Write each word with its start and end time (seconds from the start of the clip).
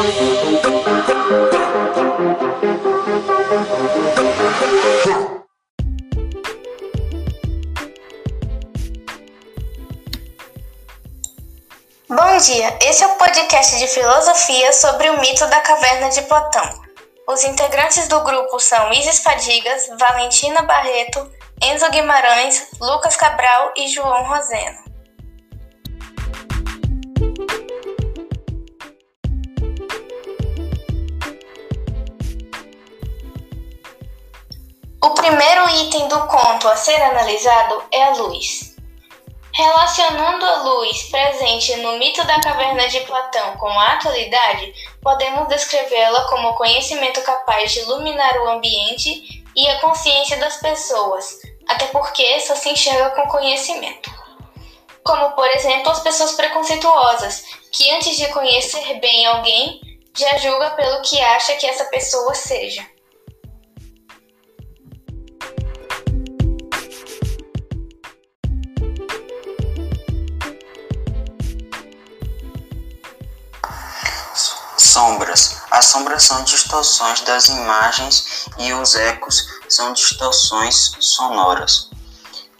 Bom 0.00 0.06
dia, 12.38 12.78
esse 12.80 13.04
é 13.04 13.06
o 13.06 13.16
podcast 13.18 13.78
de 13.78 13.86
filosofia 13.88 14.72
sobre 14.72 15.10
o 15.10 15.20
mito 15.20 15.46
da 15.48 15.60
caverna 15.60 16.08
de 16.08 16.22
Platão. 16.22 16.80
Os 17.28 17.44
integrantes 17.44 18.08
do 18.08 18.22
grupo 18.22 18.58
são 18.58 18.90
Isis 18.92 19.22
Fadigas, 19.22 19.86
Valentina 19.98 20.62
Barreto, 20.62 21.30
Enzo 21.62 21.90
Guimarães, 21.90 22.68
Lucas 22.80 23.16
Cabral 23.16 23.74
e 23.76 23.86
João 23.88 24.26
Roseno. 24.26 24.89
Item 35.76 36.08
do 36.08 36.26
conto 36.26 36.68
a 36.68 36.76
ser 36.76 37.00
analisado 37.00 37.84
é 37.92 38.02
a 38.02 38.10
luz. 38.14 38.76
Relacionando 39.52 40.44
a 40.44 40.62
luz 40.62 41.10
presente 41.10 41.76
no 41.76 41.98
mito 41.98 42.24
da 42.24 42.40
caverna 42.40 42.88
de 42.88 43.00
Platão 43.00 43.56
com 43.56 43.68
a 43.68 43.94
atualidade, 43.94 44.72
podemos 45.02 45.48
descrevê-la 45.48 46.28
como 46.28 46.54
conhecimento 46.54 47.20
capaz 47.22 47.72
de 47.72 47.80
iluminar 47.80 48.36
o 48.38 48.48
ambiente 48.48 49.44
e 49.56 49.68
a 49.68 49.80
consciência 49.80 50.36
das 50.38 50.56
pessoas, 50.58 51.40
até 51.68 51.86
porque 51.86 52.40
só 52.40 52.54
se 52.54 52.70
enxerga 52.70 53.10
com 53.10 53.28
conhecimento. 53.28 54.10
Como, 55.04 55.32
por 55.32 55.48
exemplo, 55.48 55.90
as 55.90 56.00
pessoas 56.00 56.32
preconceituosas, 56.32 57.42
que 57.72 57.90
antes 57.90 58.16
de 58.16 58.28
conhecer 58.28 59.00
bem 59.00 59.26
alguém, 59.26 59.80
já 60.16 60.36
julga 60.38 60.70
pelo 60.70 61.02
que 61.02 61.20
acha 61.20 61.54
que 61.56 61.66
essa 61.66 61.84
pessoa 61.86 62.34
seja. 62.34 62.86
Sombras. 74.90 75.62
As 75.70 75.86
sombras 75.86 76.24
são 76.24 76.42
distorções 76.42 77.20
das 77.20 77.46
imagens 77.46 78.46
e 78.58 78.72
os 78.72 78.96
ecos 78.96 79.46
são 79.68 79.92
distorções 79.92 80.96
sonoras. 80.98 81.88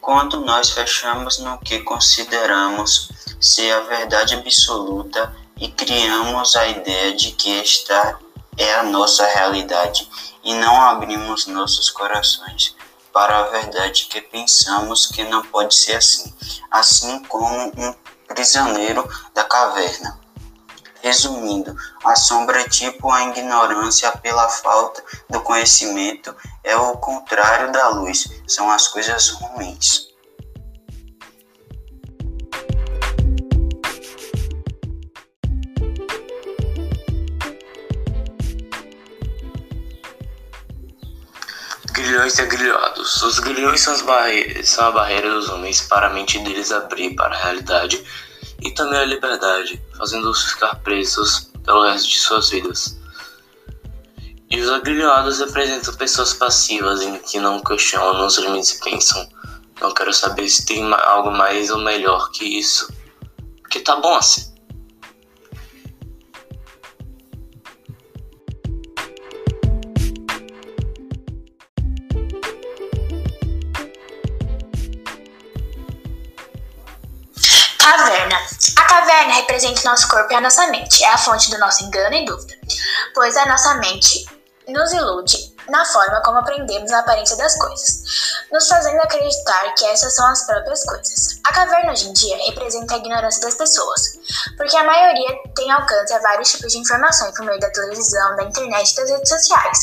Quando 0.00 0.40
nós 0.40 0.70
fechamos 0.70 1.40
no 1.40 1.58
que 1.58 1.80
consideramos 1.80 3.10
ser 3.40 3.72
a 3.72 3.80
verdade 3.80 4.36
absoluta 4.36 5.34
e 5.56 5.72
criamos 5.72 6.54
a 6.54 6.68
ideia 6.68 7.16
de 7.16 7.32
que 7.32 7.60
esta 7.60 8.16
é 8.56 8.74
a 8.74 8.84
nossa 8.84 9.26
realidade 9.26 10.08
e 10.44 10.54
não 10.54 10.80
abrimos 10.82 11.46
nossos 11.46 11.90
corações 11.90 12.76
para 13.12 13.40
a 13.40 13.48
verdade 13.48 14.06
que 14.08 14.20
pensamos 14.20 15.06
que 15.06 15.24
não 15.24 15.42
pode 15.46 15.74
ser 15.74 15.96
assim, 15.96 16.32
assim 16.70 17.24
como 17.24 17.72
um 17.76 17.94
prisioneiro 18.28 19.04
da 19.34 19.42
caverna. 19.42 20.19
Resumindo, 21.02 21.74
a 22.04 22.14
sombra 22.14 22.60
é 22.60 22.68
tipo 22.68 23.10
a 23.10 23.22
ignorância 23.22 24.12
pela 24.18 24.48
falta 24.48 25.02
do 25.30 25.40
conhecimento, 25.40 26.34
é 26.62 26.76
o 26.76 26.98
contrário 26.98 27.72
da 27.72 27.88
luz, 27.88 28.28
são 28.46 28.70
as 28.70 28.86
coisas 28.88 29.30
ruins. 29.30 30.10
Grilhões 41.92 42.38
e 42.38 42.42
agrilhados. 42.42 43.22
Os 43.22 43.38
grilhões 43.38 43.80
são, 43.80 43.96
são 44.64 44.86
a 44.86 44.92
barreira 44.92 45.30
dos 45.30 45.48
homens 45.48 45.80
para 45.80 46.08
a 46.08 46.10
mente 46.10 46.38
deles 46.40 46.70
abrir 46.70 47.14
para 47.14 47.34
a 47.34 47.38
realidade 47.38 48.04
e 48.62 48.70
também 48.72 48.98
a 48.98 49.04
liberdade, 49.04 49.82
fazendo-os 49.96 50.52
ficar 50.52 50.74
presos 50.76 51.50
pelo 51.64 51.82
resto 51.84 52.08
de 52.08 52.18
suas 52.18 52.50
vidas. 52.50 52.98
E 54.50 54.60
os 54.60 54.68
agrilhoados 54.68 55.38
representam 55.38 55.94
pessoas 55.94 56.34
passivas 56.34 57.02
em 57.02 57.18
que 57.18 57.38
não 57.38 57.60
questionam 57.60 58.26
os 58.26 58.36
limites 58.36 58.72
e 58.72 58.80
pensam: 58.80 59.28
não 59.80 59.94
quero 59.94 60.12
saber 60.12 60.48
se 60.48 60.66
tem 60.66 60.92
algo 60.92 61.30
mais 61.30 61.70
ou 61.70 61.78
melhor 61.78 62.30
que 62.32 62.44
isso, 62.44 62.92
porque 63.62 63.80
tá 63.80 63.96
bom 63.96 64.16
assim. 64.16 64.49
Caverna. 77.80 78.36
A 78.76 78.82
caverna 78.84 79.34
representa 79.34 79.80
o 79.80 79.84
nosso 79.84 80.06
corpo 80.08 80.30
e 80.32 80.36
a 80.36 80.40
nossa 80.40 80.66
mente. 80.66 81.02
É 81.02 81.08
a 81.08 81.18
fonte 81.18 81.50
do 81.50 81.58
nosso 81.58 81.82
engano 81.82 82.14
e 82.14 82.26
dúvida, 82.26 82.54
pois 83.14 83.36
a 83.36 83.46
nossa 83.46 83.74
mente 83.76 84.26
nos 84.68 84.92
ilude 84.92 85.54
na 85.68 85.84
forma 85.84 86.20
como 86.22 86.38
aprendemos 86.38 86.92
a 86.92 86.98
aparência 86.98 87.36
das 87.36 87.56
coisas, 87.58 88.02
nos 88.52 88.68
fazendo 88.68 89.00
acreditar 89.00 89.74
que 89.74 89.84
essas 89.86 90.14
são 90.14 90.26
as 90.26 90.44
próprias 90.46 90.84
coisas. 90.84 91.40
A 91.44 91.52
caverna 91.52 91.92
hoje 91.92 92.08
em 92.08 92.12
dia 92.12 92.36
representa 92.46 92.94
a 92.94 92.98
ignorância 92.98 93.40
das 93.40 93.54
pessoas, 93.54 94.18
porque 94.56 94.76
a 94.76 94.84
maioria 94.84 95.38
tem 95.54 95.70
alcance 95.70 96.12
a 96.12 96.18
vários 96.18 96.50
tipos 96.50 96.72
de 96.72 96.78
informações 96.78 97.34
por 97.34 97.46
meio 97.46 97.60
da 97.60 97.70
televisão, 97.70 98.36
da 98.36 98.44
internet 98.44 98.92
e 98.92 98.96
das 98.96 99.10
redes 99.10 99.28
sociais, 99.28 99.78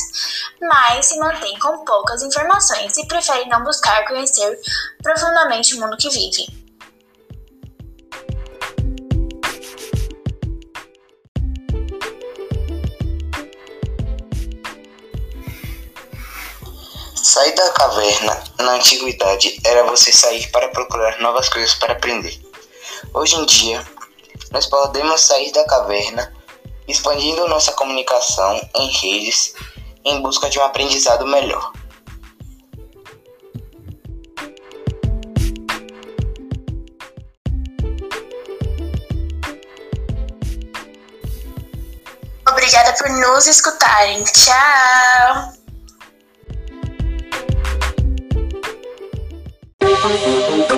mas 0.60 1.06
se 1.06 1.18
mantém 1.18 1.58
com 1.58 1.84
poucas 1.84 2.22
informações 2.22 2.96
e 2.96 3.06
prefere 3.06 3.48
não 3.48 3.64
buscar 3.64 4.06
conhecer 4.06 4.58
profundamente 5.02 5.74
o 5.74 5.80
mundo 5.80 5.96
que 5.96 6.10
vive. 6.10 6.57
Sair 17.38 17.52
da 17.52 17.70
caverna 17.70 18.44
na 18.58 18.72
antiguidade 18.72 19.60
era 19.64 19.84
você 19.84 20.10
sair 20.10 20.50
para 20.50 20.70
procurar 20.70 21.20
novas 21.20 21.48
coisas 21.48 21.72
para 21.72 21.92
aprender. 21.92 22.36
Hoje 23.14 23.36
em 23.36 23.46
dia, 23.46 23.80
nós 24.50 24.66
podemos 24.66 25.20
sair 25.20 25.52
da 25.52 25.64
caverna 25.64 26.34
expandindo 26.88 27.46
nossa 27.46 27.70
comunicação 27.74 28.60
em 28.74 28.90
redes 28.90 29.54
em 30.04 30.20
busca 30.20 30.50
de 30.50 30.58
um 30.58 30.64
aprendizado 30.64 31.24
melhor. 31.28 31.72
Obrigada 42.50 42.94
por 42.94 43.08
nos 43.10 43.46
escutarem. 43.46 44.24
Tchau! 44.24 45.57
Thank 50.00 50.70
you. 50.72 50.77